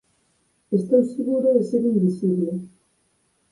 [0.77, 2.53] Estou seguro de ser invisible.